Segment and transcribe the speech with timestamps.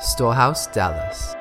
[0.00, 1.36] Storehouse, Dallas.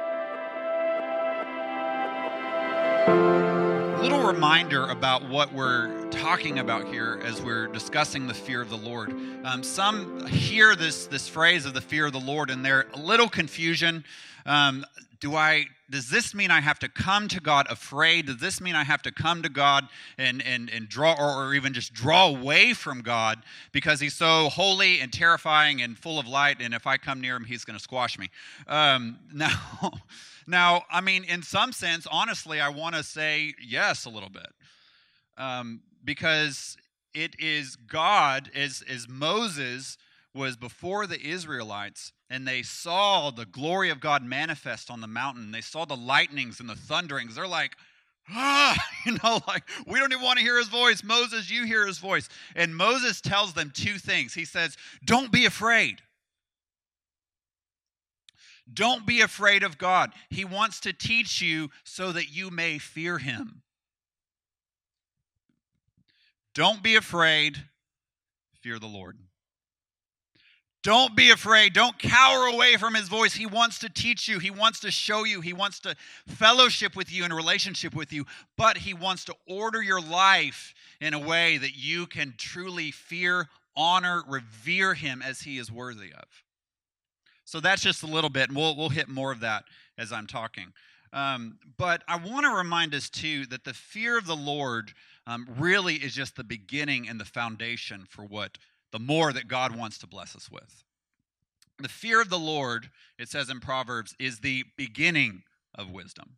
[4.03, 8.77] little reminder about what we're talking about here as we're discussing the fear of the
[8.77, 9.11] Lord.
[9.45, 12.99] Um, some hear this this phrase of the fear of the Lord, and they're a
[12.99, 14.03] little confusion.
[14.45, 14.85] Um,
[15.23, 15.67] do I?
[15.89, 18.25] Does this mean I have to come to God afraid?
[18.25, 19.87] Does this mean I have to come to God
[20.17, 23.41] and and and draw, or, or even just draw away from God
[23.71, 26.57] because He's so holy and terrifying and full of light?
[26.59, 28.29] And if I come near Him, He's going to squash me.
[28.67, 29.51] Um, now.
[30.45, 34.51] Now, I mean, in some sense, honestly, I want to say yes a little bit.
[35.37, 36.75] Um, because
[37.13, 39.97] it is God, as, as Moses
[40.33, 45.51] was before the Israelites, and they saw the glory of God manifest on the mountain.
[45.51, 47.35] They saw the lightnings and the thunderings.
[47.35, 47.75] They're like,
[48.29, 51.03] ah, you know, like, we don't even want to hear his voice.
[51.03, 52.29] Moses, you hear his voice.
[52.55, 54.33] And Moses tells them two things.
[54.33, 56.01] He says, Don't be afraid.
[58.71, 60.11] Don't be afraid of God.
[60.29, 63.61] He wants to teach you so that you may fear him.
[66.55, 67.57] Don't be afraid,
[68.61, 69.17] fear the Lord.
[70.83, 71.71] Don't be afraid.
[71.71, 73.33] Don't cower away from his voice.
[73.33, 74.39] He wants to teach you.
[74.39, 75.39] He wants to show you.
[75.39, 75.95] He wants to
[76.27, 78.25] fellowship with you and relationship with you.
[78.57, 83.47] But he wants to order your life in a way that you can truly fear,
[83.77, 86.25] honor, revere him as he is worthy of.
[87.45, 89.63] So that's just a little bit, and we'll, we'll hit more of that
[89.97, 90.73] as I'm talking.
[91.13, 94.93] Um, but I want to remind us, too, that the fear of the Lord
[95.27, 98.57] um, really is just the beginning and the foundation for what
[98.93, 100.85] the more that God wants to bless us with.
[101.79, 105.41] The fear of the Lord, it says in Proverbs, is the beginning
[105.73, 106.37] of wisdom.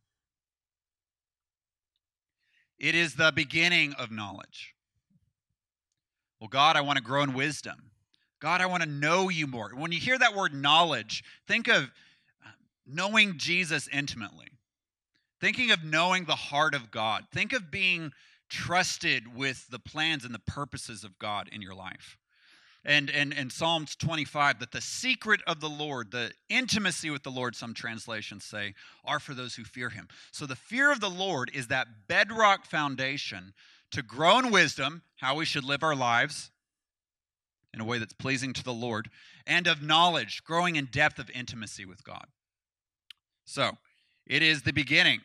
[2.80, 4.74] It is the beginning of knowledge.
[6.40, 7.92] Well, God, I want to grow in wisdom.
[8.40, 9.72] God, I want to know you more.
[9.76, 12.50] When you hear that word knowledge, think of uh,
[12.88, 14.48] knowing Jesus intimately,
[15.42, 18.14] thinking of knowing the heart of God, think of being
[18.50, 22.18] trusted with the plans and the purposes of God in your life.
[22.86, 27.32] And, and, and Psalms 25, that the secret of the Lord, the intimacy with the
[27.32, 30.08] Lord, some translations say, are for those who fear him.
[30.32, 33.54] So the fear of the Lord is that bedrock foundation
[33.90, 36.52] to grow in wisdom, how we should live our lives,
[37.74, 39.10] in a way that's pleasing to the Lord,
[39.48, 42.28] and of knowledge, growing in depth of intimacy with God.
[43.46, 43.72] So,
[44.26, 45.22] it is the beginning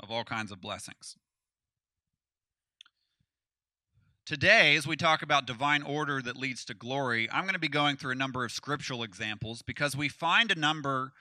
[0.00, 1.16] of all kinds of blessings.
[4.24, 7.68] Today, as we talk about divine order that leads to glory, I'm going to be
[7.68, 11.12] going through a number of scriptural examples because we find a number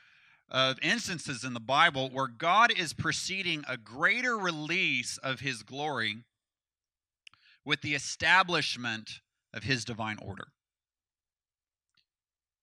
[0.52, 6.18] of instances in the Bible where God is preceding a greater release of his glory
[7.66, 10.50] with the establishment of his divine order.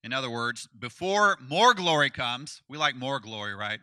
[0.04, 3.81] In other words, before more glory comes, we like more glory, right?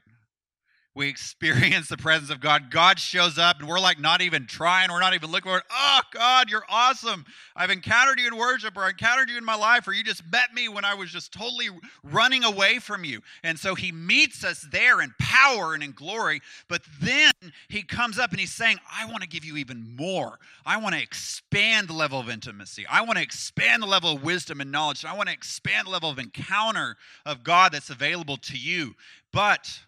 [0.95, 2.71] We experience the presence of God.
[2.71, 5.65] God shows up and we're like not even trying, we're not even looking for it.
[5.69, 7.25] Oh, God, you're awesome.
[7.53, 10.23] I've encountered you in worship or I encountered you in my life or you just
[10.31, 11.67] met me when I was just totally
[12.01, 13.21] running away from you.
[13.43, 16.41] And so he meets us there in power and in glory.
[16.69, 17.33] But then
[17.67, 20.39] he comes up and he's saying, I want to give you even more.
[20.65, 22.85] I want to expand the level of intimacy.
[22.89, 25.03] I want to expand the level of wisdom and knowledge.
[25.03, 26.95] I want to expand the level of encounter
[27.25, 28.95] of God that's available to you.
[29.33, 29.81] But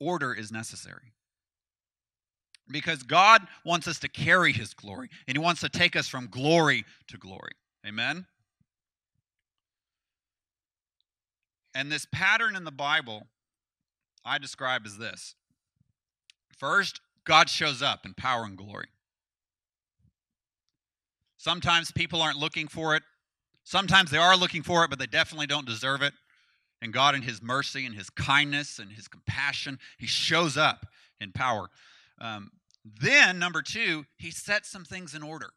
[0.00, 1.12] order is necessary.
[2.70, 6.28] Because God wants us to carry His glory, and He wants to take us from
[6.28, 7.52] glory to glory.
[7.86, 8.26] Amen?
[11.74, 13.26] And this pattern in the Bible
[14.24, 15.34] I describe as this
[16.58, 18.88] First, God shows up in power and glory.
[21.38, 23.02] Sometimes people aren't looking for it.
[23.64, 26.12] Sometimes they are looking for it, but they definitely don't deserve it.
[26.82, 30.86] And God, in His mercy and His kindness and His compassion, He shows up
[31.20, 31.68] in power.
[32.20, 32.50] Um,
[32.84, 35.50] then, number two, He sets some things in order.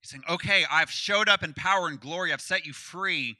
[0.00, 2.32] He's saying, okay, I've showed up in power and glory.
[2.32, 3.36] I've set you free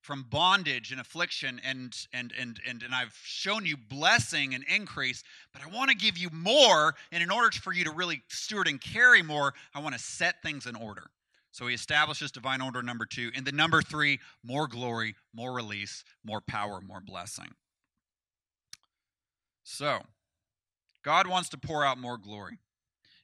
[0.00, 5.22] from bondage and affliction and and and and, and I've shown you blessing and increase,
[5.52, 6.94] but I want to give you more.
[7.12, 10.42] And in order for you to really steward and carry more, I want to set
[10.42, 11.10] things in order.
[11.52, 13.30] So he establishes divine order number two.
[13.34, 17.48] And the number three, more glory, more release, more power, more blessing.
[19.64, 20.00] So,
[21.04, 22.58] God wants to pour out more glory.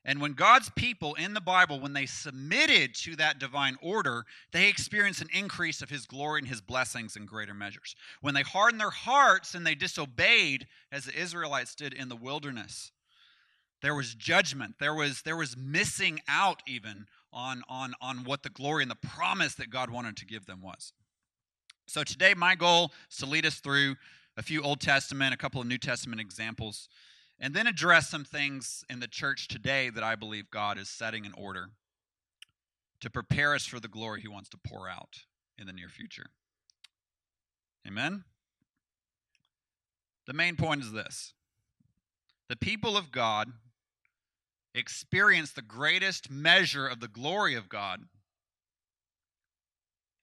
[0.04, 4.68] And when God's people in the Bible, when they submitted to that divine order, they
[4.68, 7.96] experienced an increase of his glory and his blessings in greater measures.
[8.20, 12.92] When they hardened their hearts and they disobeyed, as the Israelites did in the wilderness,
[13.82, 14.76] there was judgment.
[14.78, 18.96] There was, there was missing out even on, on, on what the glory and the
[18.96, 20.94] promise that God wanted to give them was.
[21.86, 23.96] So today, my goal is to lead us through
[24.38, 26.88] a few Old Testament, a couple of New Testament examples,
[27.38, 31.26] and then address some things in the church today that I believe God is setting
[31.26, 31.68] in order
[33.00, 35.20] to prepare us for the glory he wants to pour out
[35.58, 36.30] in the near future.
[37.86, 38.24] Amen?
[40.26, 41.34] The main point is this
[42.48, 43.52] the people of God
[44.76, 48.02] experience the greatest measure of the glory of God,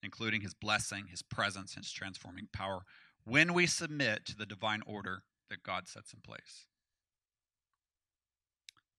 [0.03, 2.83] including his blessing, his presence, his transforming power,
[3.25, 6.67] when we submit to the divine order that God sets in place.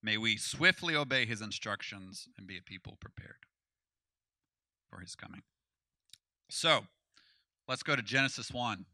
[0.03, 3.47] May we swiftly obey his instructions and be a people prepared
[4.91, 5.43] for his coming.
[6.51, 6.85] So,
[7.69, 8.85] let's go to Genesis 1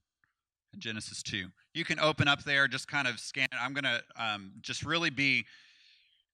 [0.73, 1.49] and Genesis 2.
[1.75, 3.49] You can open up there, just kind of scan.
[3.61, 5.47] I'm going to um, just really be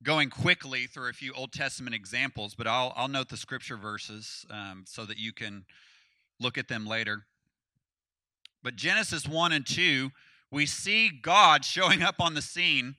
[0.07, 4.47] going quickly through a few Old Testament examples, but I'll, I'll note the scripture verses
[4.51, 5.65] um, so that you can
[6.39, 7.25] look at them later.
[8.63, 10.13] But Genesis 1 and 2,
[10.53, 12.95] we see God showing up on the scene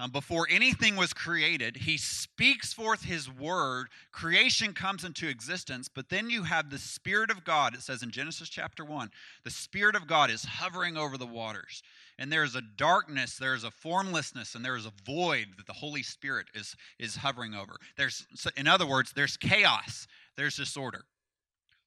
[0.00, 3.88] um, before anything was created, he speaks forth his word.
[4.12, 7.74] Creation comes into existence, but then you have the Spirit of God.
[7.74, 9.10] It says in Genesis chapter 1
[9.42, 11.82] the Spirit of God is hovering over the waters.
[12.16, 15.66] And there is a darkness, there is a formlessness, and there is a void that
[15.66, 17.76] the Holy Spirit is, is hovering over.
[17.96, 18.24] There's,
[18.56, 20.06] in other words, there's chaos,
[20.36, 21.04] there's disorder.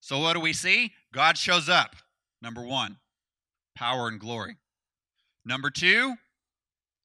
[0.01, 0.91] So what do we see?
[1.13, 1.95] God shows up.
[2.41, 2.97] Number one,
[3.75, 4.57] power and glory.
[5.45, 6.15] Number two,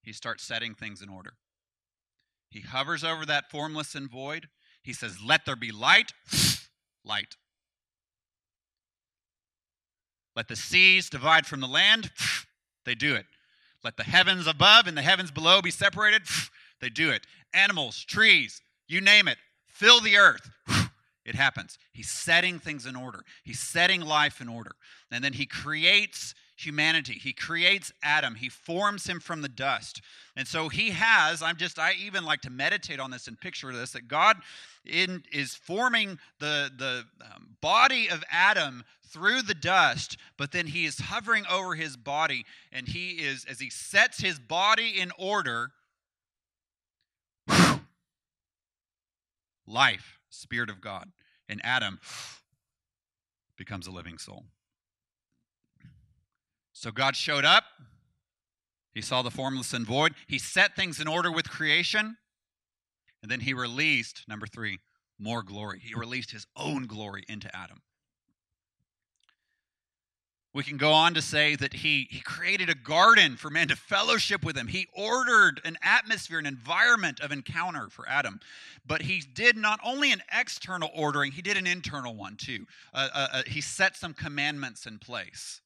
[0.06, 1.32] he starts setting things in order.
[2.48, 4.46] He hovers over that formless and void.
[4.82, 6.12] He says, Let there be light,
[7.04, 7.34] light.
[10.36, 12.12] Let the seas divide from the land,
[12.84, 13.26] they do it.
[13.82, 16.22] Let the heavens above and the heavens below be separated,
[16.80, 17.26] they do it.
[17.52, 20.48] Animals, trees, you name it, fill the earth.
[21.24, 21.76] It happens.
[21.92, 23.24] He's setting things in order.
[23.42, 24.76] He's setting life in order.
[25.10, 27.14] And then he creates humanity.
[27.14, 30.00] He creates Adam, he forms him from the dust.
[30.34, 33.72] And so he has, I'm just, I even like to meditate on this and picture
[33.72, 34.36] this that God
[34.84, 40.84] in, is forming the, the um, body of Adam through the dust, but then he
[40.84, 45.70] is hovering over his body, and he is, as he sets his body in order,
[49.66, 51.10] life, Spirit of God.
[51.48, 52.00] And Adam
[53.56, 54.44] becomes a living soul.
[56.78, 57.64] So God showed up.
[58.92, 60.12] He saw the formless and void.
[60.26, 62.18] He set things in order with creation.
[63.22, 64.80] And then he released, number three,
[65.18, 65.80] more glory.
[65.82, 67.80] He released his own glory into Adam.
[70.52, 73.76] We can go on to say that he, he created a garden for man to
[73.76, 74.66] fellowship with him.
[74.66, 78.38] He ordered an atmosphere, an environment of encounter for Adam.
[78.86, 82.66] But he did not only an external ordering, he did an internal one too.
[82.92, 85.62] Uh, uh, uh, he set some commandments in place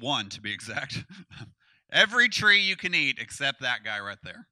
[0.00, 1.04] one to be exact.
[1.92, 4.46] Every tree you can eat except that guy right there.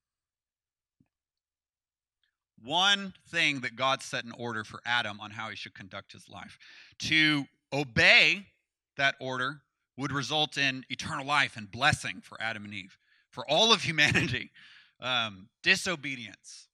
[2.63, 6.29] One thing that God set in order for Adam on how he should conduct his
[6.29, 6.59] life.
[7.01, 8.47] To obey
[8.97, 9.63] that order
[9.97, 12.99] would result in eternal life and blessing for Adam and Eve,
[13.31, 14.51] for all of humanity.
[15.01, 16.67] Um, disobedience.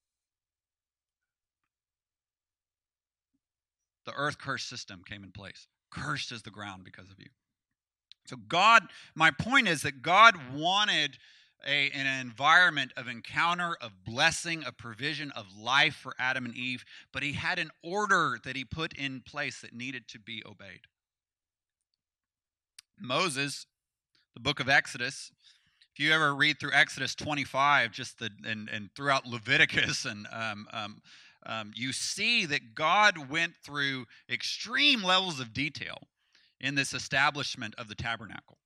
[4.07, 5.67] The earth curse system came in place.
[5.91, 7.29] Cursed is the ground because of you.
[8.27, 11.19] So, God, my point is that God wanted
[11.67, 16.85] a, an environment of encounter, of blessing, of provision, of life for Adam and Eve,
[17.13, 20.81] but He had an order that He put in place that needed to be obeyed.
[22.99, 23.67] Moses,
[24.35, 25.31] the book of Exodus,
[25.93, 30.67] if you ever read through Exodus 25, just the and, and throughout Leviticus, and um,
[30.73, 31.03] um,
[31.47, 35.99] um, you see that God went through extreme levels of detail
[36.65, 38.57] in this establishment of the tabernacle.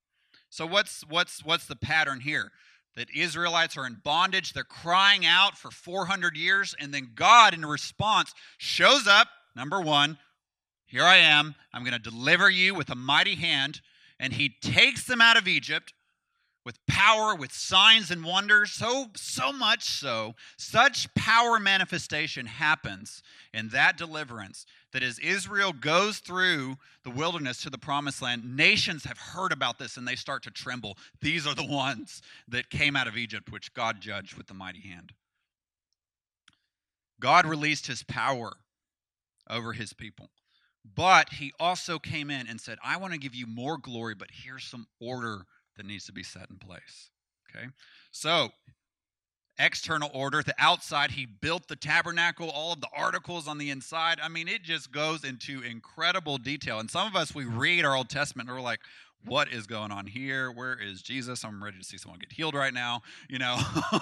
[0.49, 2.51] So what's what's what's the pattern here?
[2.95, 7.65] That Israelites are in bondage, they're crying out for 400 years and then God in
[7.65, 10.17] response shows up, number 1,
[10.87, 13.81] here I am, I'm going to deliver you with a mighty hand
[14.19, 15.93] and he takes them out of Egypt
[16.65, 23.69] with power, with signs and wonders, so so much so, such power manifestation happens in
[23.69, 29.17] that deliverance that as Israel goes through the wilderness to the promised land, nations have
[29.17, 30.97] heard about this and they start to tremble.
[31.21, 34.81] These are the ones that came out of Egypt, which God judged with the mighty
[34.81, 35.13] hand.
[37.19, 38.53] God released his power
[39.49, 40.29] over his people.
[40.95, 44.29] But he also came in and said, I want to give you more glory, but
[44.31, 47.09] here's some order that needs to be set in place.
[47.49, 47.67] Okay?
[48.11, 48.49] So,
[49.59, 50.41] external order.
[50.41, 54.19] The outside, he built the tabernacle, all of the articles on the inside.
[54.23, 56.79] I mean, it just goes into incredible detail.
[56.79, 58.79] And some of us, we read our Old Testament and we're like,
[59.25, 60.49] what is going on here?
[60.49, 61.43] Where is Jesus?
[61.43, 63.01] I'm ready to see someone get healed right now.
[63.27, 63.57] You know,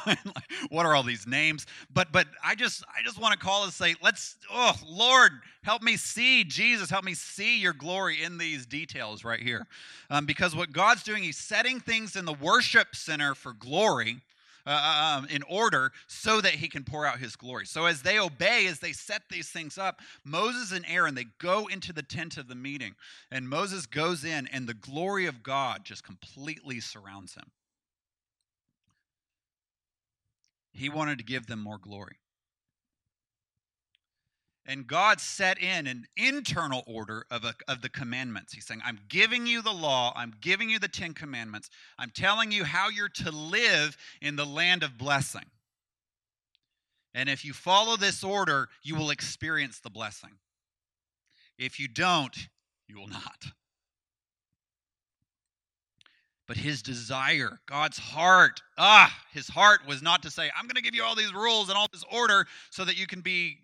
[0.70, 1.66] what are all these names?
[1.92, 5.32] But but I just I just want to call and say, let's oh Lord,
[5.64, 9.66] help me see Jesus, help me see your glory in these details right here.
[10.12, 14.22] Um, because what God's doing, He's setting things in the worship center for glory
[14.68, 17.66] uh, uh, um, in order so that he can pour out his glory.
[17.66, 21.68] So as they obey, as they set these things up, Moses and Aaron, they go
[21.68, 22.94] into the tent of the meeting.
[23.32, 27.50] And Moses goes in, and the glory of God just completely surrounds him.
[30.74, 32.18] He wanted to give them more glory.
[34.70, 38.54] And God set in an internal order of, a, of the commandments.
[38.54, 42.52] He's saying, I'm giving you the law, I'm giving you the Ten Commandments, I'm telling
[42.52, 45.46] you how you're to live in the land of blessing.
[47.14, 50.32] And if you follow this order, you will experience the blessing.
[51.58, 52.36] If you don't,
[52.88, 53.46] you will not.
[56.48, 60.82] But his desire, God's heart, ah, his heart was not to say, I'm going to
[60.82, 63.58] give you all these rules and all this order so that you can be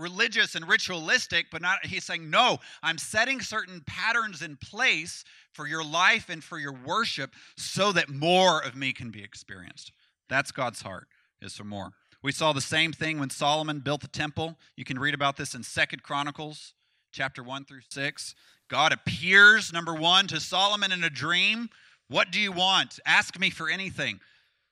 [0.00, 5.66] religious and ritualistic, but not, he's saying, no, I'm setting certain patterns in place for
[5.66, 9.92] your life and for your worship so that more of me can be experienced.
[10.28, 11.08] That's God's heart,
[11.42, 11.92] is for more.
[12.22, 14.58] We saw the same thing when Solomon built the temple.
[14.76, 16.74] You can read about this in Second Chronicles
[17.12, 18.34] chapter 1 through 6.
[18.68, 21.68] God appears, number one, to Solomon in a dream.
[22.08, 23.00] What do you want?
[23.06, 24.20] Ask me for anything.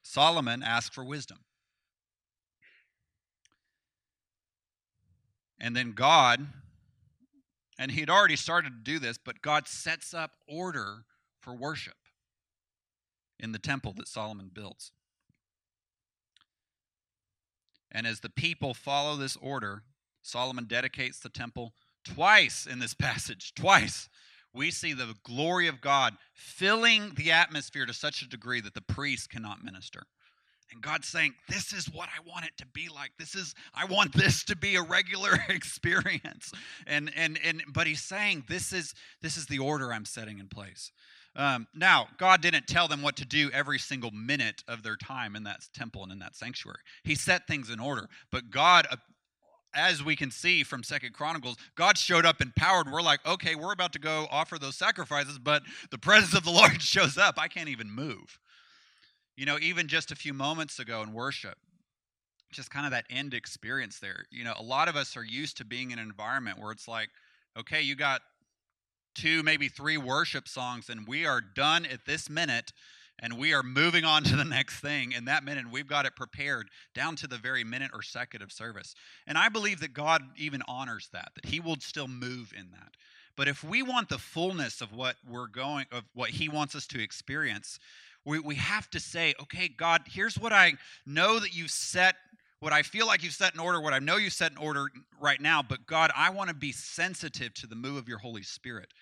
[0.02, 1.38] Solomon asked for wisdom.
[5.60, 6.46] And then God,
[7.78, 11.04] and he'd already started to do this, but God sets up order
[11.40, 11.96] for worship
[13.40, 14.92] in the temple that Solomon builds.
[17.90, 19.82] And as the people follow this order,
[20.22, 21.72] Solomon dedicates the temple
[22.04, 23.54] twice in this passage.
[23.54, 24.08] Twice.
[24.52, 28.80] We see the glory of God filling the atmosphere to such a degree that the
[28.80, 30.04] priests cannot minister.
[30.72, 33.12] And God's saying, This is what I want it to be like.
[33.18, 36.52] This is, I want this to be a regular experience.
[36.87, 40.48] And and and but he's saying this is this is the order I'm setting in
[40.48, 40.92] place.
[41.37, 45.37] Um, now, God didn't tell them what to do every single minute of their time
[45.37, 46.80] in that temple and in that sanctuary.
[47.04, 48.08] He set things in order.
[48.32, 48.96] But God uh,
[49.75, 53.72] as we can see from second chronicles god showed up empowered we're like okay we're
[53.72, 57.46] about to go offer those sacrifices but the presence of the lord shows up i
[57.46, 58.38] can't even move
[59.38, 61.57] you know, even just a few moments ago in worship,
[62.50, 64.25] just kind of that end experience there.
[64.33, 66.88] You know, a lot of us are used to being in an environment where it's
[66.88, 67.09] like,
[67.57, 68.21] okay, you got
[69.14, 72.73] two, maybe three worship songs, and we are done at this minute,
[73.21, 75.71] and we are moving on to the next thing in that minute.
[75.71, 78.97] We've got it prepared down to the very minute or second of service.
[79.25, 82.95] And I believe that God even honors that, that He will still move in that.
[83.37, 86.88] But if we want the fullness of what we're going, of what He wants us
[86.88, 87.78] to experience,
[88.28, 90.75] we, we have to say, okay, God, here's what I
[91.06, 92.14] know that you've set,
[92.61, 94.88] what I feel like you've set in order, what I know you set in order
[95.18, 98.42] right now, but God, I want to be sensitive to the move of your Holy
[98.42, 98.92] Spirit.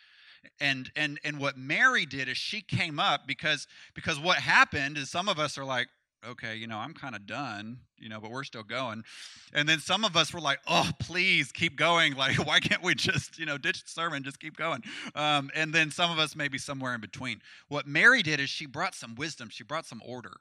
[0.61, 3.66] And and and what mary did is she came up because
[3.97, 5.88] because what happened is some of us are like
[6.26, 9.04] okay, you know, I'm kind of done, you know, but we're still going.
[9.52, 12.14] And then some of us were like, oh, please keep going.
[12.26, 14.83] Like, why can't we just, you know, ditch the sermon, just keep going?
[15.14, 17.40] Um, and then some of us maybe somewhere in between.
[17.68, 20.33] What Mary did is she brought some wisdom, she brought some order.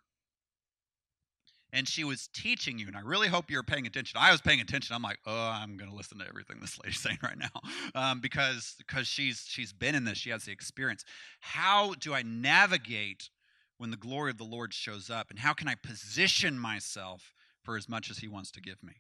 [1.74, 4.18] And she was teaching you, and I really hope you're paying attention.
[4.22, 4.96] I was paying attention.
[4.96, 7.62] I'm like, oh, I'm going to listen to everything this lady's saying right now,
[7.94, 10.18] um, because because she's she's been in this.
[10.18, 11.04] She has the experience.
[11.42, 13.30] How do I navigate
[13.78, 15.30] when the glory of the Lord shows up?
[15.30, 18.94] And how can I position myself for as much as He wants to give me?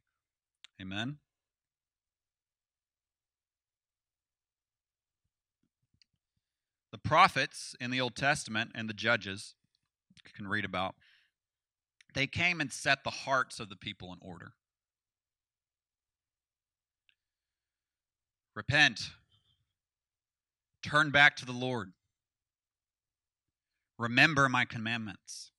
[0.82, 1.18] Amen.
[6.92, 9.54] The prophets in the Old Testament and the judges
[10.26, 10.96] you can read about,
[12.14, 14.54] they came and set the hearts of the people in order.
[18.56, 19.10] Repent.
[20.82, 21.92] Turn back to the Lord.
[23.98, 25.52] Remember my commandments,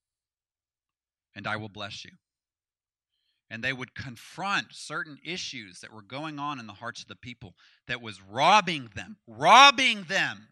[1.34, 2.12] and I will bless you.
[3.48, 7.16] And they would confront certain issues that were going on in the hearts of the
[7.16, 7.54] people
[7.86, 10.48] that was robbing them, robbing them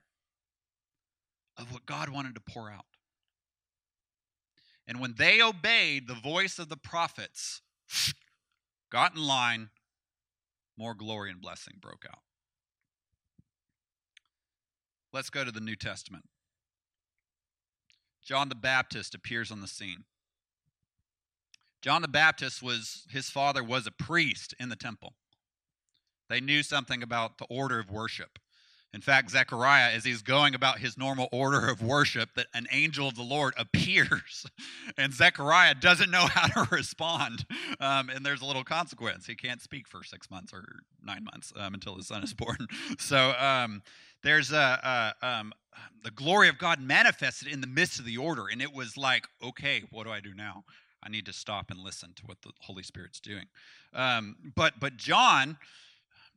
[1.56, 2.86] of what God wanted to pour out.
[4.86, 7.62] And when they obeyed the voice of the prophets,
[8.90, 9.70] got in line,
[10.76, 12.20] more glory and blessing broke out.
[15.12, 16.24] Let's go to the New Testament.
[18.24, 20.04] John the Baptist appears on the scene.
[21.82, 25.12] John the Baptist was, his father was a priest in the temple.
[26.30, 28.38] They knew something about the order of worship.
[28.94, 33.08] In fact, Zechariah, as he's going about his normal order of worship, that an angel
[33.08, 34.46] of the Lord appears,
[34.96, 37.44] and Zechariah doesn't know how to respond.
[37.80, 39.26] Um, and there's a little consequence.
[39.26, 40.64] He can't speak for six months or
[41.02, 42.68] nine months um, until his son is born.
[42.98, 43.82] So um,
[44.24, 45.52] there's a, a um,
[46.02, 49.26] the glory of God manifested in the midst of the order, and it was like,
[49.42, 50.64] okay, what do I do now?
[51.02, 53.46] I need to stop and listen to what the Holy Spirit's doing.
[53.94, 55.58] Um, but but John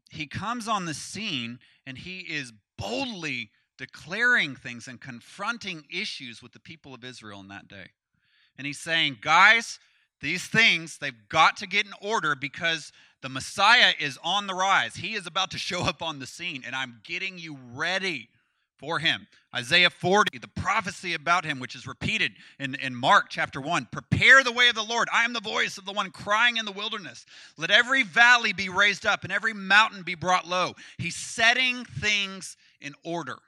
[0.10, 6.54] he comes on the scene and he is boldly declaring things and confronting issues with
[6.54, 7.92] the people of Israel in that day.
[8.58, 9.80] And he's saying, guys,
[10.22, 14.96] these things, they've got to get in order because the Messiah is on the rise.
[14.96, 18.30] He is about to show up on the scene, and I'm getting you ready
[18.78, 19.28] for him.
[19.56, 24.44] Isaiah 40, the prophecy about him, which is repeated in, in Mark chapter 1 Prepare
[24.44, 25.08] the way of the Lord.
[25.12, 27.26] I am the voice of the one crying in the wilderness.
[27.58, 30.76] Let every valley be raised up and every mountain be brought low.
[30.98, 33.40] He's setting things in order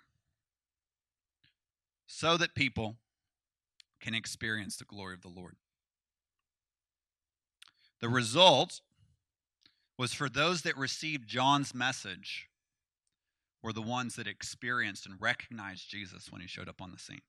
[2.07, 2.97] so that people
[3.99, 5.55] can experience the glory of the Lord.
[8.01, 8.81] The result
[9.97, 12.47] was for those that received John's message
[13.61, 17.21] were the ones that experienced and recognized Jesus when he showed up on the scene.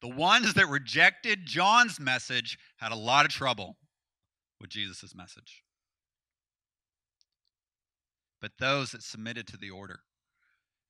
[0.00, 3.76] The ones that rejected John's message had a lot of trouble
[4.60, 5.64] with Jesus' message.
[8.40, 10.00] But those that submitted to the order,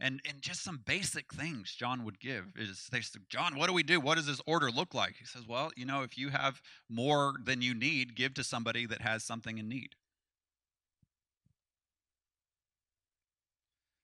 [0.04, 3.72] and, and just some basic things John would give is they said, John, what do
[3.72, 4.00] we do?
[4.00, 5.14] What does this order look like?
[5.18, 8.84] He says, Well, you know, if you have more than you need, give to somebody
[8.84, 9.94] that has something in need.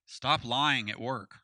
[0.07, 1.41] Stop lying at work.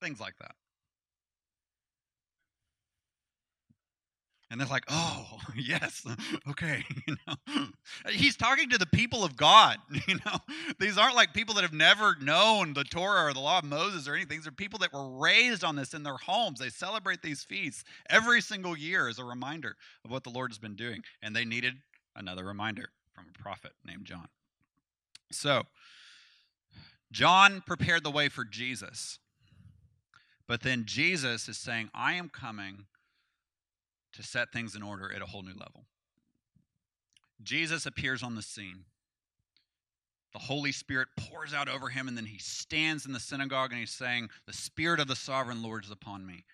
[0.00, 0.52] Things like that.
[4.52, 6.06] And they're like, oh, yes,
[6.48, 6.84] okay.
[7.08, 7.66] You know,
[8.10, 9.78] he's talking to the people of God.
[10.06, 10.38] You know,
[10.78, 14.06] these aren't like people that have never known the Torah or the law of Moses
[14.06, 14.38] or anything.
[14.38, 16.58] These are people that were raised on this in their homes.
[16.58, 20.58] They celebrate these feasts every single year as a reminder of what the Lord has
[20.58, 21.02] been doing.
[21.22, 21.74] And they needed
[22.14, 24.28] another reminder from a prophet named John.
[25.30, 25.62] So,
[27.10, 29.18] John prepared the way for Jesus.
[30.46, 32.86] But then Jesus is saying, I am coming
[34.12, 35.86] to set things in order at a whole new level.
[37.42, 38.84] Jesus appears on the scene.
[40.32, 43.80] The Holy Spirit pours out over him, and then he stands in the synagogue and
[43.80, 46.44] he's saying, The Spirit of the sovereign Lord is upon me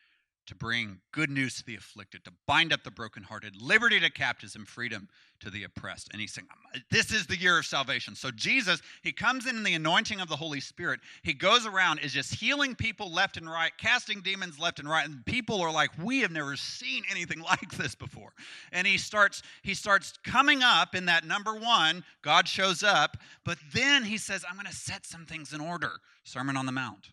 [0.49, 4.57] to bring good news to the afflicted, to bind up the brokenhearted, liberty to captives,
[4.57, 5.09] and freedom
[5.41, 6.09] to the oppressed.
[6.11, 8.15] And he's saying, uh, This is the year of salvation.
[8.15, 11.01] So Jesus, he comes in in the anointing of the Holy Spirit.
[11.23, 15.07] He goes around, is just healing people left and right, casting demons left and right.
[15.07, 18.33] And people are like, We have never seen anything like this before.
[18.73, 23.59] And he starts, he starts coming up in that number one, God shows up, but
[23.75, 25.93] then he says, I'm going to set some things in order.
[26.25, 27.11] Sermon on the Mount.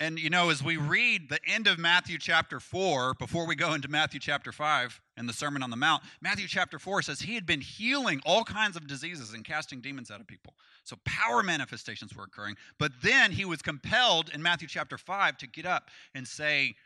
[0.00, 0.88] And you know, as we mm-hmm.
[0.88, 5.28] read the end of Matthew chapter 4, before we go into Matthew chapter 5 and
[5.28, 8.76] the Sermon on the Mount, Matthew chapter 4 says he had been healing all kinds
[8.76, 10.54] of diseases and casting demons out of people.
[10.84, 12.56] So power manifestations were occurring.
[12.78, 16.76] But then he was compelled in Matthew chapter 5 to get up and say,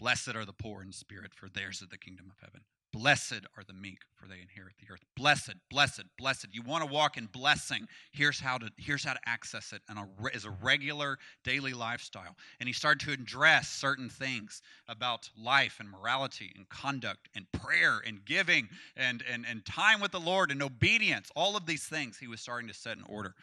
[0.00, 2.62] Blessed are the poor in spirit, for theirs is the kingdom of heaven.
[2.92, 5.04] Blessed are the meek, for they inherit the earth.
[5.16, 6.48] Blessed, blessed, blessed.
[6.50, 7.86] You want to walk in blessing.
[8.10, 9.98] Here's how to here's how to access it and
[10.34, 12.34] as a regular daily lifestyle.
[12.58, 18.02] And he started to address certain things about life and morality and conduct and prayer
[18.04, 21.30] and giving and, and, and time with the Lord and obedience.
[21.36, 23.34] All of these things he was starting to set in order.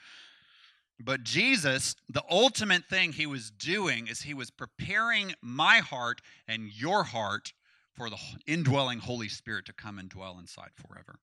[1.00, 6.70] But Jesus, the ultimate thing he was doing is he was preparing my heart and
[6.76, 7.54] your heart
[7.98, 11.20] for the indwelling Holy Spirit to come and dwell inside forever.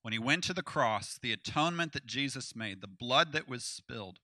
[0.00, 3.64] When he went to the cross, the atonement that Jesus made, the blood that was
[3.64, 4.18] spilled,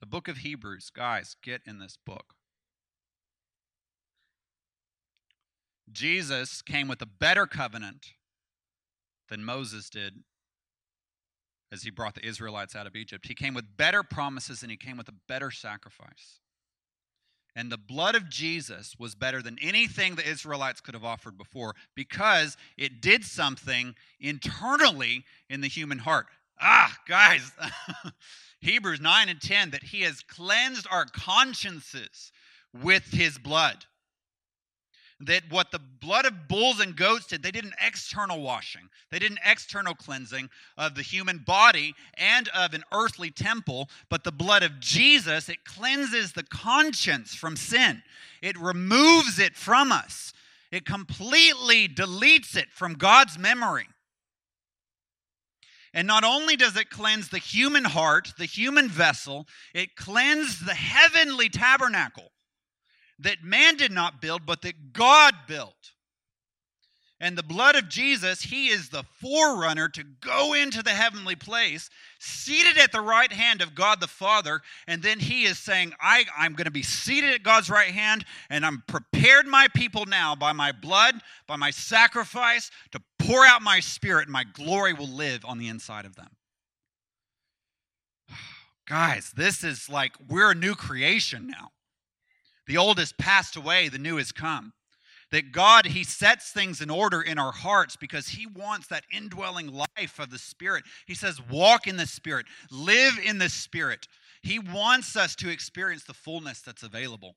[0.00, 2.34] the book of Hebrews, guys, get in this book.
[5.90, 8.12] Jesus came with a better covenant
[9.28, 10.24] than Moses did
[11.70, 13.26] as he brought the Israelites out of Egypt.
[13.26, 16.40] He came with better promises and he came with a better sacrifice.
[17.56, 21.74] And the blood of Jesus was better than anything the Israelites could have offered before
[21.96, 26.26] because it did something internally in the human heart.
[26.60, 27.50] Ah, guys,
[28.60, 32.32] Hebrews 9 and 10 that he has cleansed our consciences
[32.72, 33.84] with his blood.
[35.20, 39.18] That what the blood of bulls and goats did, they did an external washing, they
[39.18, 43.88] did an external cleansing of the human body and of an earthly temple.
[44.08, 48.02] But the blood of Jesus, it cleanses the conscience from sin,
[48.42, 50.32] it removes it from us,
[50.70, 53.86] it completely deletes it from God's memory.
[55.94, 60.74] And not only does it cleanse the human heart, the human vessel, it cleansed the
[60.74, 62.30] heavenly tabernacle
[63.20, 65.92] that man did not build, but that God built.
[67.20, 71.90] And the blood of Jesus, he is the forerunner to go into the heavenly place,
[72.20, 74.60] seated at the right hand of God the Father.
[74.86, 78.24] And then he is saying, I, I'm going to be seated at God's right hand,
[78.50, 81.16] and I'm prepared my people now by my blood,
[81.48, 85.66] by my sacrifice, to pour out my spirit, and my glory will live on the
[85.66, 86.30] inside of them.
[88.86, 91.72] Guys, this is like we're a new creation now.
[92.68, 94.72] The old has passed away, the new has come.
[95.32, 99.72] That God, He sets things in order in our hearts because He wants that indwelling
[99.72, 100.84] life of the Spirit.
[101.06, 104.06] He says, walk in the Spirit, live in the Spirit.
[104.42, 107.34] He wants us to experience the fullness that's available.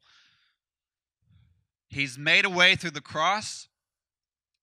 [1.89, 3.67] He's made a way through the cross.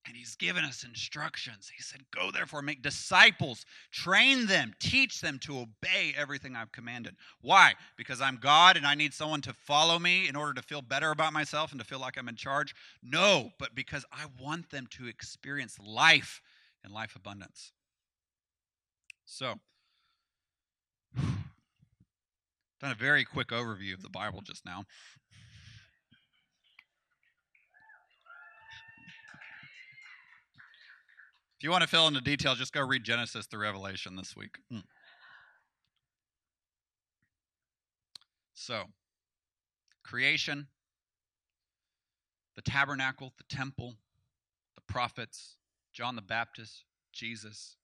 [0.08, 1.70] And he's given us instructions.
[1.76, 7.14] He said, Go therefore, make disciples, train them, teach them to obey everything I've commanded.
[7.42, 7.74] Why?
[7.98, 11.10] Because I'm God and I need someone to follow me in order to feel better
[11.10, 12.74] about myself and to feel like I'm in charge?
[13.02, 16.40] No, but because I want them to experience life
[16.82, 17.72] and life abundance.
[19.26, 19.56] So,
[21.20, 21.32] done
[22.82, 24.86] a very quick overview of the Bible just now.
[31.58, 34.36] If you want to fill in the details, just go read Genesis through Revelation this
[34.36, 34.58] week.
[34.72, 34.84] Mm.
[38.54, 38.84] So,
[40.04, 40.68] creation,
[42.54, 43.94] the tabernacle, the temple,
[44.76, 45.56] the prophets,
[45.92, 47.76] John the Baptist, Jesus,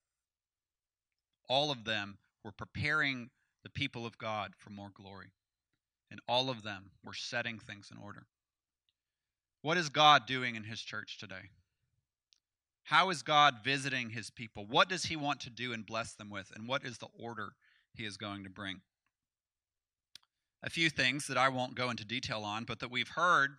[1.48, 3.30] all of them were preparing
[3.64, 5.32] the people of God for more glory.
[6.12, 8.26] And all of them were setting things in order.
[9.62, 11.50] What is God doing in his church today?
[12.84, 14.66] How is God visiting his people?
[14.68, 16.52] What does he want to do and bless them with?
[16.54, 17.54] And what is the order
[17.94, 18.82] he is going to bring?
[20.62, 23.52] A few things that I won't go into detail on, but that we've heard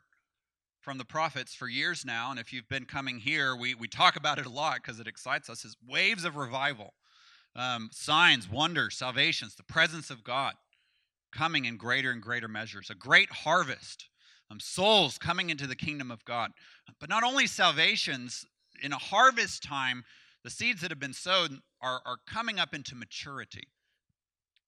[0.79, 2.29] from the prophets for years now.
[2.29, 5.07] And if you've been coming here, we, we talk about it a lot because it
[5.07, 6.93] excites us is waves of revival,
[7.55, 10.53] um, signs, wonders, salvations, the presence of God
[11.33, 14.07] coming in greater and greater measures, a great harvest.
[14.51, 16.51] Um, souls coming into the kingdom of God.
[16.99, 18.45] But not only salvations,
[18.81, 20.03] in a harvest time,
[20.43, 23.69] the seeds that have been sown are, are coming up into maturity.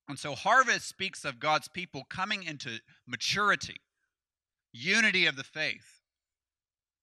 [0.09, 3.81] And so, harvest speaks of God's people coming into maturity,
[4.71, 6.01] unity of the faith.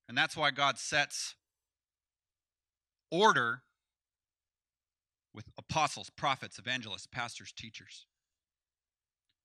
[0.09, 1.35] And that's why God sets
[3.11, 3.63] order
[5.35, 8.07] with apostles, prophets, evangelists, pastors, teachers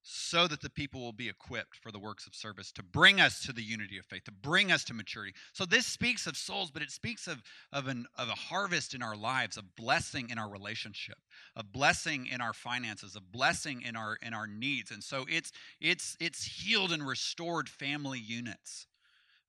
[0.02, 3.42] so that the people will be equipped for the works of service to bring us
[3.42, 5.34] to the unity of faith to bring us to maturity.
[5.54, 9.04] So this speaks of souls but it speaks of, of, an, of a harvest in
[9.04, 11.18] our lives a blessing in our relationship
[11.56, 14.92] a blessing in our finances a blessing in our in our needs.
[14.92, 18.88] And so it's it's it's healed and restored family units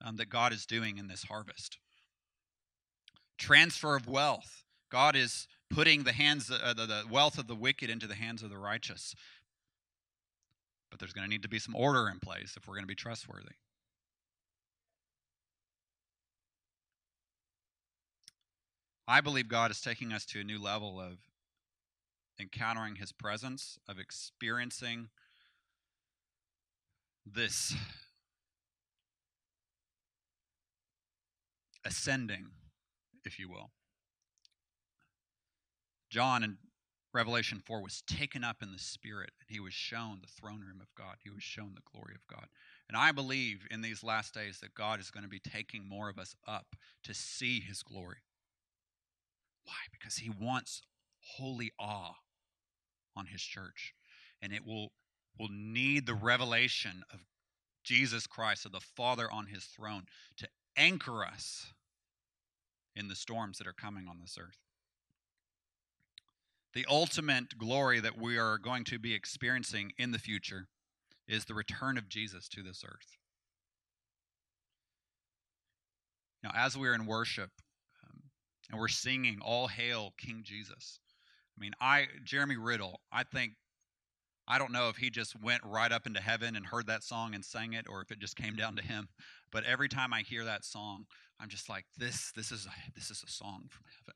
[0.05, 1.79] um, that god is doing in this harvest.
[3.39, 4.65] Transfer of wealth.
[4.91, 8.43] God is putting the hands uh, the, the wealth of the wicked into the hands
[8.43, 9.15] of the righteous
[10.91, 12.89] but there's going to need to be some order in place if we're going to
[12.89, 13.55] be trustworthy.
[19.07, 21.19] I believe God is taking us to a new level of
[22.39, 25.09] encountering His presence, of experiencing
[27.27, 27.75] this
[31.85, 32.47] ascending,
[33.25, 33.71] if you will.
[36.09, 36.59] John in
[37.13, 40.81] Revelation 4 was taken up in the Spirit, and he was shown the throne room
[40.81, 41.17] of God.
[41.25, 42.47] He was shown the glory of God.
[42.89, 46.09] And I believe in these last days that God is going to be taking more
[46.09, 48.19] of us up to see his glory.
[49.65, 49.75] Why?
[49.91, 50.83] Because he wants
[51.37, 52.15] holy awe
[53.17, 53.93] on his church.
[54.41, 54.93] And it will,
[55.39, 57.21] will need the revelation of
[57.83, 60.05] Jesus Christ, of the Father on his throne,
[60.37, 61.73] to anchor us
[62.95, 64.59] in the storms that are coming on this earth
[66.75, 70.69] the ultimate glory that we are going to be experiencing in the future
[71.27, 73.19] is the return of Jesus to this earth.
[76.43, 77.51] Now, as we're in worship
[78.05, 78.23] um,
[78.71, 81.01] and we're singing "All Hail King Jesus,"
[81.57, 83.53] I mean, I Jeremy Riddle, I think,
[84.49, 87.35] I don't know if he just went right up into heaven and heard that song
[87.35, 89.09] and sang it, or if it just came down to him.
[89.53, 91.05] But every time I hear that song,
[91.41, 94.15] I'm just like, this, this is a, this is a song from heaven.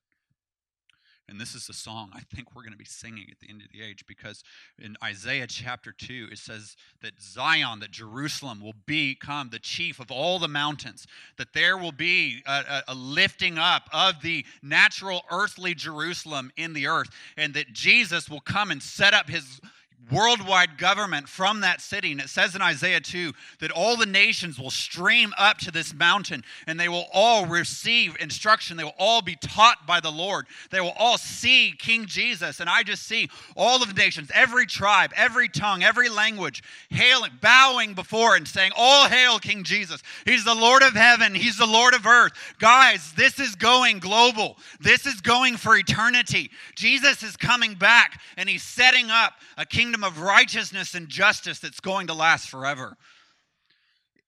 [1.29, 3.63] And this is the song I think we're going to be singing at the end
[3.63, 4.45] of the age because
[4.79, 10.11] in Isaiah chapter 2, it says that Zion, that Jerusalem will become the chief of
[10.11, 11.07] all the mountains,
[11.39, 16.87] that there will be a, a, lifting up of the natural earthly Jerusalem in the
[16.87, 19.61] earth, and that Jesus will come and set up his
[20.05, 20.17] Mm-hmm.
[20.17, 22.13] worldwide government from that city.
[22.13, 25.95] And it says in Isaiah 2 that all the nations will stream up to this
[25.95, 28.77] mountain and they will all receive instruction.
[28.77, 30.47] They will all be taught by the Lord.
[30.71, 32.61] They will all see King Jesus.
[32.61, 37.33] And I just see all of the nations, every tribe, every tongue, every language, hailing,
[37.41, 40.03] bowing before and saying, All hail King Jesus.
[40.25, 42.33] He's the Lord of heaven, He's the Lord of earth.
[42.59, 46.51] Guys, this is going global, this is going for eternity.
[46.75, 51.61] Jesus is coming back and He's setting up a kingdom kingdom of righteousness and justice
[51.61, 52.97] that's going to last forever.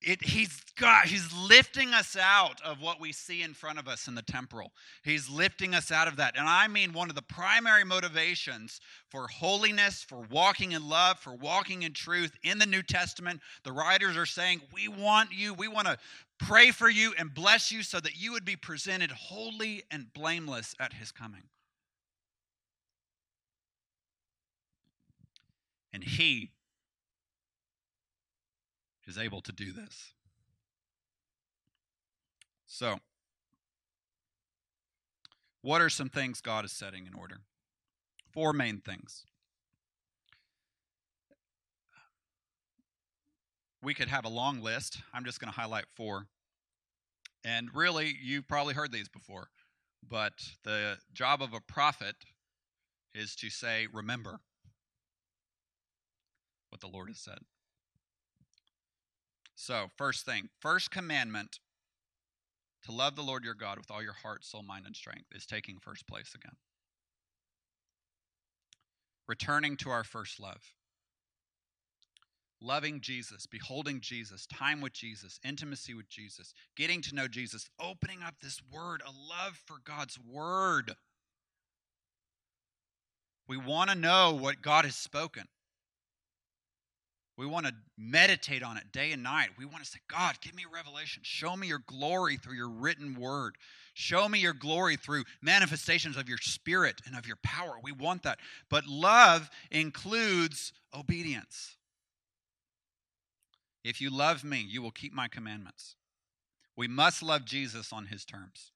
[0.00, 4.06] It, he's God, he's lifting us out of what we see in front of us
[4.06, 4.70] in the temporal.
[5.02, 6.36] He's lifting us out of that.
[6.36, 8.78] And I mean, one of the primary motivations
[9.10, 13.72] for holiness, for walking in love, for walking in truth in the New Testament, the
[13.72, 15.98] writers are saying, We want you, we want to
[16.38, 20.76] pray for you and bless you so that you would be presented holy and blameless
[20.78, 21.42] at his coming.
[25.96, 26.50] And He
[29.06, 30.12] is able to do this.
[32.66, 32.98] So,
[35.62, 37.40] what are some things God is setting in order?
[38.30, 39.24] Four main things.
[43.82, 44.98] We could have a long list.
[45.14, 46.26] I'm just going to highlight four.
[47.42, 49.48] And really, you've probably heard these before.
[50.06, 52.16] But the job of a prophet
[53.14, 54.40] is to say, remember
[56.70, 57.38] what the Lord has said.
[59.54, 61.58] So, first thing, first commandment
[62.84, 65.46] to love the Lord your God with all your heart, soul, mind, and strength is
[65.46, 66.56] taking first place again.
[69.26, 70.72] Returning to our first love.
[72.60, 78.22] Loving Jesus, beholding Jesus, time with Jesus, intimacy with Jesus, getting to know Jesus, opening
[78.22, 80.94] up this word, a love for God's word.
[83.48, 85.44] We want to know what God has spoken.
[87.36, 89.50] We want to meditate on it day and night.
[89.58, 91.22] We want to say, God, give me revelation.
[91.24, 93.56] Show me your glory through your written word.
[93.92, 97.74] Show me your glory through manifestations of your spirit and of your power.
[97.82, 98.38] We want that.
[98.70, 101.76] But love includes obedience.
[103.84, 105.94] If you love me, you will keep my commandments.
[106.74, 108.72] We must love Jesus on his terms.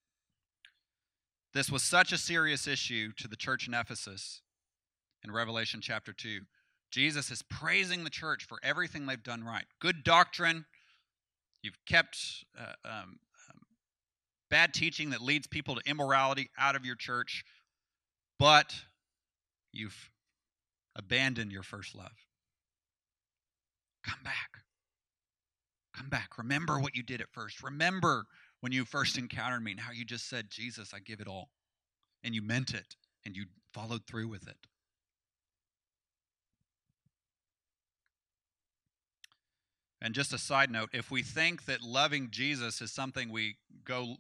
[1.53, 4.43] This was such a serious issue to the church in Ephesus
[5.25, 6.41] in Revelation chapter 2
[6.91, 9.65] Jesus is praising the church for everything they've done right.
[9.81, 10.65] Good doctrine.
[11.63, 12.17] You've kept
[12.59, 13.19] uh, um,
[13.51, 13.61] um,
[14.51, 17.45] bad teaching that leads people to immorality out of your church,
[18.39, 18.75] but
[19.73, 20.11] you've
[20.97, 22.27] abandoned your first love.
[24.05, 24.59] Come back.
[25.95, 26.39] Come back.
[26.39, 27.63] Remember what you did at first.
[27.63, 28.25] Remember
[28.61, 31.51] when you first encountered me and how you just said, Jesus, I give it all.
[32.25, 34.57] And you meant it and you followed through with it.
[40.03, 44.17] And just a side note if we think that loving Jesus is something we go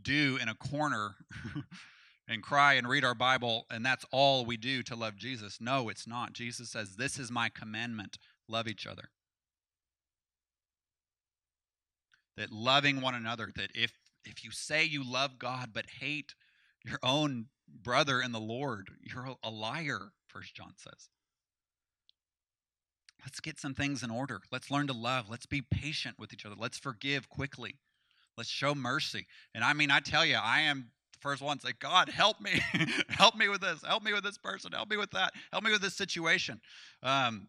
[0.00, 1.16] do in a corner
[2.28, 5.88] and cry and read our Bible and that's all we do to love Jesus, no,
[5.88, 6.32] it's not.
[6.32, 8.18] Jesus says, This is my commandment
[8.48, 9.10] love each other.
[12.36, 13.92] That loving one another, that if
[14.24, 16.34] if you say you love God but hate
[16.84, 21.08] your own brother in the Lord, you're a liar, First John says.
[23.24, 24.40] Let's get some things in order.
[24.50, 25.26] Let's learn to love.
[25.30, 26.56] Let's be patient with each other.
[26.58, 27.76] Let's forgive quickly.
[28.36, 29.26] Let's show mercy.
[29.54, 32.40] And I mean, I tell you, I am the first one to say, God, help
[32.40, 32.60] me.
[33.08, 33.82] help me with this.
[33.86, 34.72] Help me with this person.
[34.72, 35.32] Help me with that.
[35.52, 36.60] Help me with this situation.
[37.02, 37.48] Um,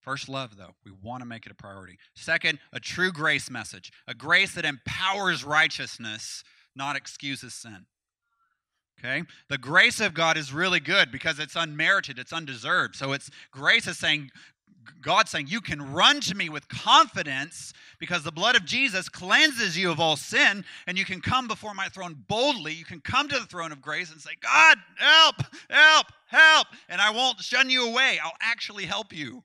[0.00, 0.74] first, love, though.
[0.84, 1.98] We want to make it a priority.
[2.14, 6.44] Second, a true grace message, a grace that empowers righteousness,
[6.76, 7.86] not excuses sin.
[9.00, 9.22] Okay?
[9.48, 12.96] The grace of God is really good because it's unmerited, it's undeserved.
[12.96, 14.30] So it's grace is saying,
[15.02, 19.76] God saying, You can run to me with confidence because the blood of Jesus cleanses
[19.76, 22.72] you of all sin, and you can come before my throne boldly.
[22.72, 25.36] You can come to the throne of grace and say, God, help,
[25.68, 28.18] help, help, and I won't shun you away.
[28.22, 29.42] I'll actually help you.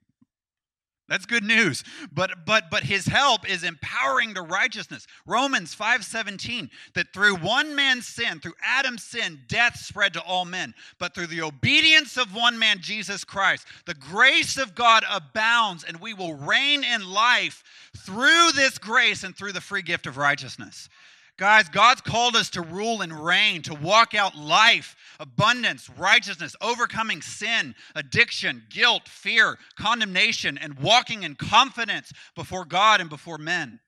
[1.08, 1.84] That's good news.
[2.12, 5.06] But but but his help is empowering to righteousness.
[5.28, 10.74] Romans 5:17 that through one man's sin, through Adam's sin, death spread to all men.
[10.98, 16.00] But through the obedience of one man, Jesus Christ, the grace of God abounds and
[16.00, 17.63] we will reign in life
[17.98, 20.89] through this grace and through the free gift of righteousness.
[21.38, 27.21] Guys, God's called us to rule and reign, to walk out life, abundance, righteousness, overcoming
[27.21, 33.82] sin, addiction, guilt, fear, condemnation, and walking in confidence before God and before men.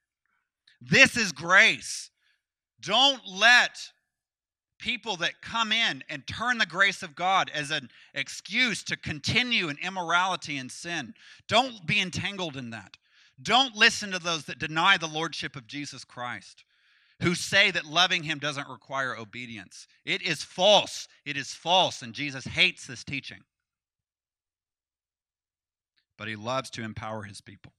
[0.82, 2.10] This is grace.
[2.82, 3.80] Don't let
[4.78, 9.70] people that come in and turn the grace of God as an excuse to continue
[9.70, 11.14] in immorality and sin.
[11.48, 12.98] Don't be entangled in that.
[13.42, 16.66] Don't listen to those that deny the lordship of Jesus Christ
[17.22, 19.88] who say that loving him doesn't require obedience.
[20.06, 21.08] It is false.
[21.26, 23.40] It is false, and Jesus hates this teaching.
[26.18, 27.74] But he loves to empower his people.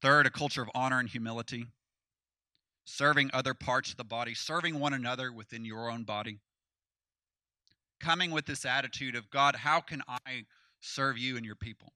[0.00, 1.66] Third, a culture of honor and humility,
[2.84, 6.40] serving other parts of the body, serving one another within your own body.
[8.00, 10.46] Coming with this attitude of, God, how can I
[10.80, 11.92] serve you and your people?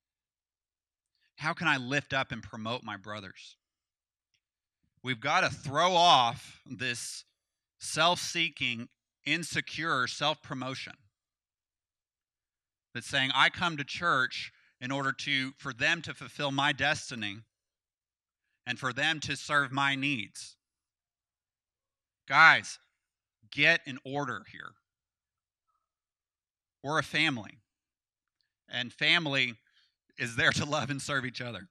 [1.36, 3.56] How can I lift up and promote my brothers?
[5.04, 7.24] We've got to throw off this
[7.78, 8.88] self seeking,
[9.24, 10.94] insecure self promotion
[12.94, 17.38] that's saying, I come to church in order to, for them to fulfill my destiny
[18.66, 20.56] and for them to serve my needs.
[22.26, 22.78] Guys,
[23.50, 24.72] get in order here.
[26.82, 27.58] We're a family,
[28.68, 29.54] and family
[30.18, 31.68] is there to love and serve each other.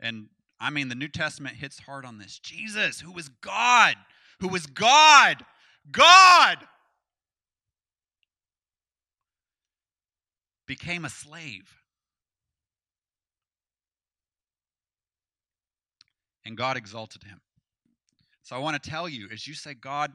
[0.00, 0.28] And
[0.62, 2.38] I mean, the New Testament hits hard on this.
[2.38, 3.96] Jesus, who was God,
[4.38, 5.44] who was God,
[5.90, 6.56] God,
[10.68, 11.68] became a slave.
[16.44, 17.40] And God exalted him.
[18.44, 20.12] So I want to tell you, as you say, God,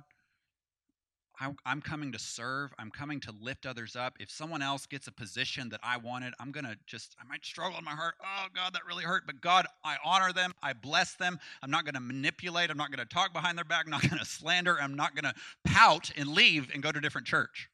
[1.40, 2.74] I'm coming to serve.
[2.80, 4.16] I'm coming to lift others up.
[4.20, 7.46] If someone else gets a position that I wanted, I'm going to just, I might
[7.46, 8.16] struggle in my heart.
[8.24, 9.28] Oh, God, that really hurt.
[9.28, 10.54] But God, I honor them.
[10.64, 11.38] I bless them.
[11.62, 12.72] I'm not going to manipulate.
[12.72, 13.86] I'm not going to talk behind their back.
[13.86, 14.82] I'm not going to slander.
[14.82, 17.70] I'm not going to pout and leave and go to a different church.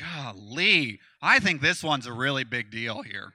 [0.00, 3.34] Golly, I think this one's a really big deal here.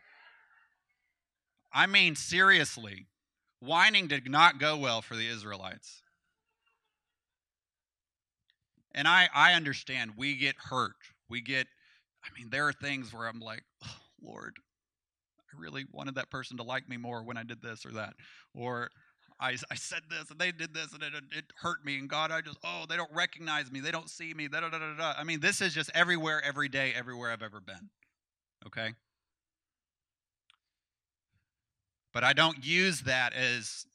[1.74, 3.08] I mean, seriously,
[3.62, 6.02] whining did not go well for the Israelites.
[8.94, 10.96] And I, I understand we get hurt.
[11.30, 11.68] We get,
[12.24, 14.56] I mean, there are things where I'm like, oh, Lord,
[15.40, 18.14] I really wanted that person to like me more when I did this or that.
[18.54, 18.90] Or
[19.40, 21.98] I, I said this and they did this and it, it hurt me.
[21.98, 23.80] And God, I just, oh, they don't recognize me.
[23.80, 24.48] They don't see me.
[24.48, 25.14] Da, da, da, da, da.
[25.18, 27.90] I mean, this is just everywhere, every day, everywhere I've ever been.
[28.68, 28.94] Okay?
[32.14, 33.86] But I don't use that as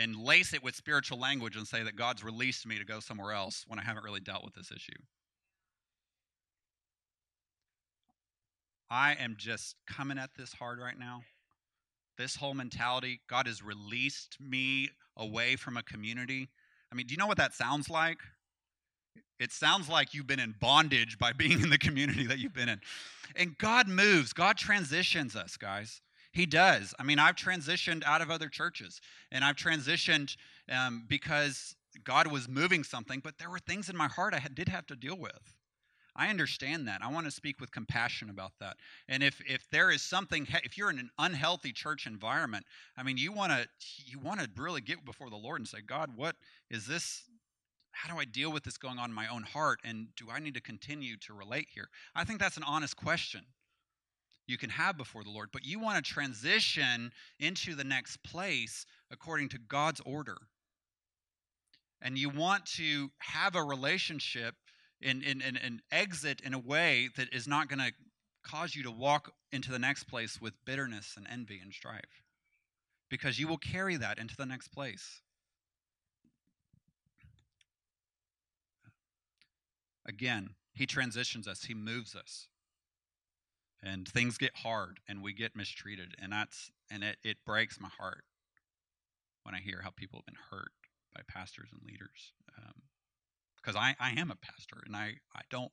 [0.00, 3.32] and lace it with spiritual language and say that God's released me to go somewhere
[3.32, 4.92] else when I haven't really dealt with this issue.
[8.90, 11.20] I am just coming at this hard right now.
[12.16, 16.48] This whole mentality, God has released me away from a community.
[16.90, 18.18] I mean, do you know what that sounds like?
[19.38, 22.68] It sounds like you've been in bondage by being in the community that you've been
[22.68, 22.80] in.
[23.36, 26.00] And God moves, God transitions us, guys.
[26.32, 26.94] He does.
[26.98, 29.00] I mean, I've transitioned out of other churches,
[29.32, 30.36] and I've transitioned
[30.70, 34.54] um, because God was moving something, but there were things in my heart I had,
[34.54, 35.54] did have to deal with.
[36.14, 37.02] I understand that.
[37.02, 38.76] I want to speak with compassion about that.
[39.08, 42.66] And if if there is something, if you're in an unhealthy church environment,
[42.96, 43.66] I mean, you want to
[44.04, 46.36] you want to really get before the Lord and say, God, what
[46.68, 47.22] is this?
[47.92, 49.80] How do I deal with this going on in my own heart?
[49.84, 51.88] And do I need to continue to relate here?
[52.14, 53.44] I think that's an honest question
[54.50, 58.84] you can have before the Lord, but you want to transition into the next place
[59.10, 60.36] according to God's order.
[62.02, 64.54] And you want to have a relationship
[65.02, 67.92] and, and, and, exit in a way that is not going to
[68.44, 72.22] cause you to walk into the next place with bitterness and envy and strife.
[73.08, 75.22] Because you will carry that into the next place.
[80.06, 82.48] Again, he transitions us, he moves us
[83.82, 87.88] and things get hard and we get mistreated and that's and it, it breaks my
[87.98, 88.24] heart
[89.44, 90.72] when i hear how people have been hurt
[91.14, 92.82] by pastors and leaders um,
[93.56, 95.72] because I, I am a pastor and I, I don't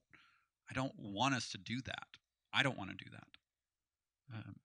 [0.69, 2.07] i don't want us to do that.
[2.53, 4.35] I don't want to do that.
[4.35, 4.55] Um,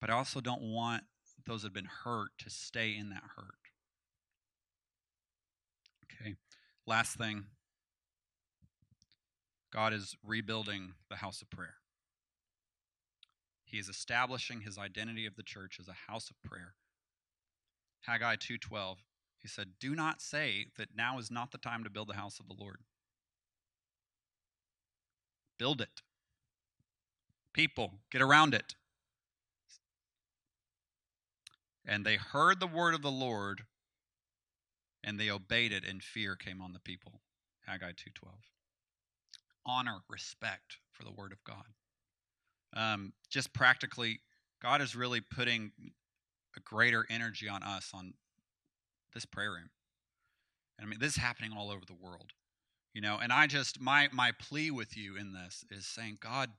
[0.00, 1.04] but i also don't want
[1.46, 3.54] those that have been hurt to stay in that hurt.
[6.04, 6.36] Okay
[6.86, 7.44] last thing
[9.70, 11.76] God is rebuilding the house of prayer.
[13.64, 16.74] He is establishing his identity of the church as a house of prayer.
[18.00, 19.04] Haggai 2:12
[19.38, 22.40] he said, "Do not say that now is not the time to build the house
[22.40, 22.84] of the Lord.
[25.56, 26.02] Build it.
[27.52, 28.74] People, get around it."
[31.84, 33.66] And they heard the word of the Lord
[35.02, 37.22] and they obeyed it and fear came on the people.
[37.60, 38.50] Haggai 2:12.
[39.70, 41.64] Honor, respect for the word of God.
[42.74, 44.20] Um, just practically,
[44.60, 45.70] God is really putting
[46.56, 48.14] a greater energy on us on
[49.14, 49.70] this prayer room.
[50.78, 52.32] And I mean, this is happening all over the world,
[52.94, 53.18] you know.
[53.22, 56.50] And I just my my plea with you in this is saying, God,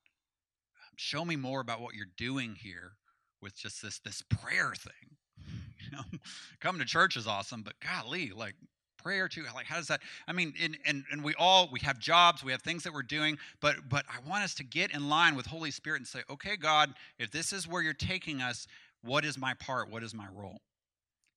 [0.96, 2.94] show me more about what you're doing here
[3.42, 5.18] with just this this prayer thing.
[5.84, 6.20] You know,
[6.62, 8.54] coming to church is awesome, but golly, like
[9.02, 12.00] prayer too like how does that i mean and, and and we all we have
[12.00, 15.10] jobs we have things that we're doing but but i want us to get in
[15.10, 18.68] line with holy spirit and say okay god if this is where you're taking us
[19.04, 19.90] what is my part?
[19.90, 20.62] What is my role?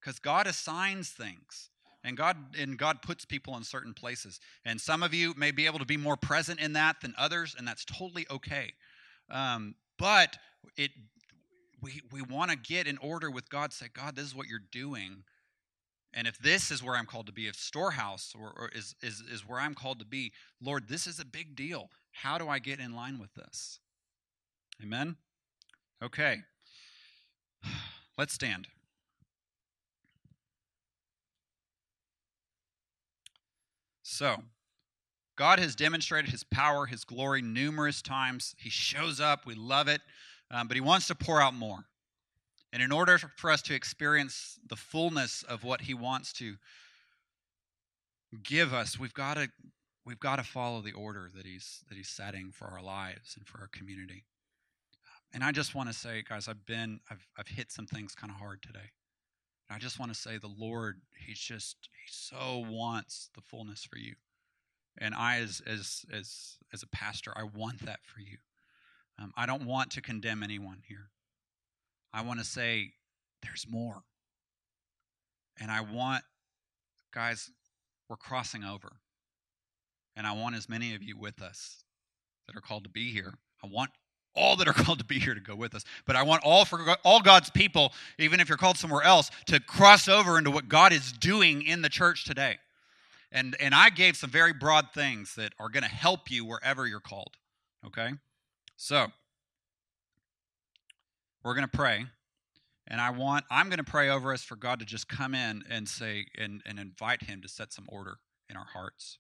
[0.00, 1.70] Because god assigns things
[2.02, 5.66] and god and god puts people in certain places and some of you may be
[5.66, 8.72] able to be more present in that than others and that's totally okay.
[9.30, 10.36] Um, but
[10.76, 10.90] it
[11.80, 14.60] we we want to get in order with god say god this is what you're
[14.70, 15.24] doing
[16.14, 19.20] and if this is where I'm called to be, if storehouse or, or is, is,
[19.20, 21.90] is where I'm called to be, Lord, this is a big deal.
[22.12, 23.80] How do I get in line with this?
[24.80, 25.16] Amen?
[26.00, 26.42] Okay.
[28.18, 28.68] Let's stand.
[34.04, 34.36] So,
[35.36, 38.54] God has demonstrated his power, his glory numerous times.
[38.56, 39.46] He shows up.
[39.46, 40.00] We love it.
[40.52, 41.86] Um, but he wants to pour out more.
[42.74, 46.56] And in order for us to experience the fullness of what he wants to
[48.42, 49.48] give us, we've got to
[50.04, 53.46] we've got to follow the order that he's that he's setting for our lives and
[53.46, 54.24] for our community.
[55.32, 58.32] And I just want to say, guys, I've been I've I've hit some things kind
[58.32, 58.90] of hard today.
[59.68, 63.84] And I just want to say the Lord, he's just he so wants the fullness
[63.84, 64.16] for you.
[64.98, 68.38] And I as as as as a pastor, I want that for you.
[69.16, 71.10] Um, I don't want to condemn anyone here.
[72.14, 72.92] I want to say
[73.42, 74.04] there's more.
[75.60, 76.22] And I want,
[77.12, 77.50] guys,
[78.08, 78.92] we're crossing over.
[80.16, 81.82] And I want as many of you with us
[82.46, 83.34] that are called to be here.
[83.62, 83.90] I want
[84.36, 85.84] all that are called to be here to go with us.
[86.06, 89.58] But I want all for all God's people, even if you're called somewhere else, to
[89.58, 92.58] cross over into what God is doing in the church today.
[93.32, 96.86] And and I gave some very broad things that are going to help you wherever
[96.86, 97.32] you're called.
[97.84, 98.10] Okay?
[98.76, 99.08] So,
[101.45, 102.07] we're going to pray.
[102.86, 105.62] And I want, I'm going to pray over us for God to just come in
[105.70, 108.18] and say, and, and invite Him to set some order
[108.51, 109.18] in our hearts,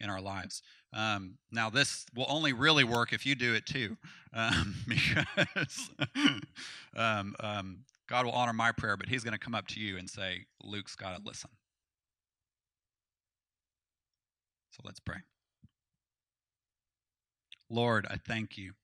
[0.00, 0.62] in our lives.
[0.92, 3.96] Um, now, this will only really work if you do it too,
[4.32, 5.90] um, because
[6.96, 9.96] um, um, God will honor my prayer, but He's going to come up to you
[9.98, 11.50] and say, Luke's got to listen.
[14.70, 15.18] So let's pray.
[17.68, 18.74] Lord, I thank you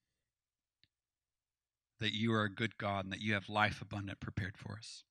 [2.00, 5.04] that you are a good God and that you have life abundant prepared for us.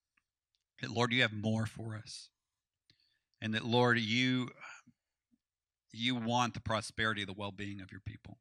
[0.82, 2.30] That, Lord, you have more for us.
[3.42, 4.50] And that, Lord, you,
[5.92, 8.38] you want the prosperity, the well being of your people.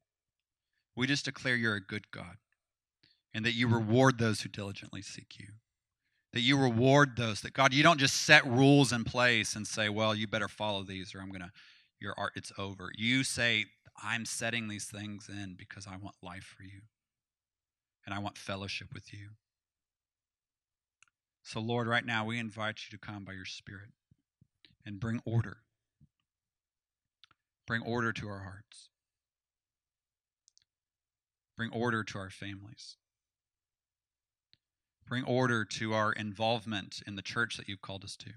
[0.94, 2.36] We just declare you're a good God
[3.34, 5.48] and that you reward those who diligently seek you.
[6.32, 9.88] That you reward those, that God, you don't just set rules in place and say,
[9.88, 11.52] well, you better follow these or I'm going to,
[11.98, 12.90] your art, it's over.
[12.96, 13.66] You say,
[14.02, 16.82] I'm setting these things in because I want life for you
[18.06, 19.30] and I want fellowship with you.
[21.42, 23.90] So, Lord, right now we invite you to come by your Spirit
[24.84, 25.58] and bring order.
[27.66, 28.90] Bring order to our hearts.
[31.56, 32.96] Bring order to our families.
[35.08, 38.32] Bring order to our involvement in the church that you've called us to.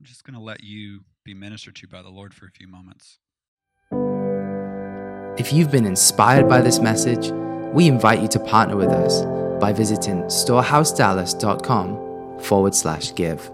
[0.00, 2.66] I'm just going to let you be ministered to by the Lord for a few
[2.66, 3.18] moments.
[5.38, 7.30] If you've been inspired by this message,
[7.74, 9.20] we invite you to partner with us
[9.60, 13.50] by visiting storehousedallas.com forward slash give.